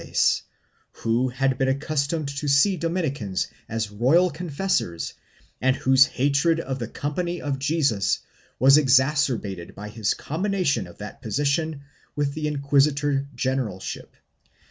I] 0.01 0.03
THE 0.03 0.07
INQUISITOR 0.07 0.17
GENERALSHIP 0.17 1.03
31 1.03 1.13
1 1.15 1.25
who 1.29 1.29
had 1.29 1.57
been 1.59 1.67
accustomed 1.67 2.27
to 2.29 2.47
see 2.47 2.75
Dominicans 2.77 3.47
as 3.69 3.91
royal 3.91 4.31
con 4.31 4.49
fessors 4.49 5.13
and 5.61 5.75
whose 5.75 6.07
hatred 6.07 6.59
of 6.59 6.79
the 6.79 6.87
Company 6.87 7.39
of 7.39 7.59
Jesus 7.59 8.17
was 8.57 8.77
exacer 8.77 9.39
bated 9.39 9.75
by 9.75 9.89
his 9.89 10.15
combination 10.15 10.87
of 10.87 10.97
that 10.97 11.21
position 11.21 11.81
with 12.15 12.33
the 12.33 12.47
inquisitor 12.47 13.27
generalship. 13.35 14.15